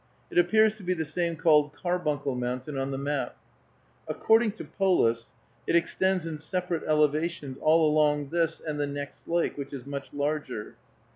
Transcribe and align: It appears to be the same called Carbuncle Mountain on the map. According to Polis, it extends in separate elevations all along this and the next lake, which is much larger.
It 0.31 0.39
appears 0.39 0.77
to 0.77 0.83
be 0.83 0.95
the 0.95 1.05
same 1.05 1.35
called 1.35 1.73
Carbuncle 1.73 2.33
Mountain 2.33 2.75
on 2.75 2.89
the 2.89 2.97
map. 2.97 3.37
According 4.07 4.53
to 4.53 4.65
Polis, 4.65 5.31
it 5.67 5.75
extends 5.75 6.25
in 6.25 6.39
separate 6.39 6.81
elevations 6.87 7.59
all 7.61 7.87
along 7.87 8.29
this 8.29 8.59
and 8.59 8.79
the 8.79 8.87
next 8.87 9.27
lake, 9.27 9.59
which 9.59 9.73
is 9.73 9.85
much 9.85 10.07
larger. 10.11 10.73